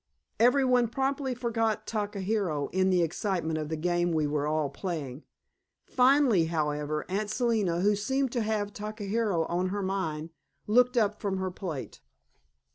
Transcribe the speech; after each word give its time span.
Every 0.39 0.65
one 0.65 0.87
promptly 0.87 1.35
forgot 1.35 1.85
Takahiro 1.85 2.69
in 2.69 2.89
the 2.89 3.03
excitement 3.03 3.59
of 3.59 3.69
the 3.69 3.75
game 3.77 4.11
we 4.13 4.25
were 4.25 4.47
all 4.47 4.67
playing. 4.67 5.25
Finally, 5.85 6.45
however, 6.45 7.05
Aunt 7.07 7.29
Selina, 7.29 7.81
who 7.81 7.95
seemed 7.95 8.31
to 8.31 8.41
have 8.41 8.73
Takahiro 8.73 9.45
on 9.45 9.67
her 9.67 9.83
mind, 9.83 10.31
looked 10.65 10.97
up 10.97 11.21
from 11.21 11.37
her 11.37 11.51
plate. 11.51 12.01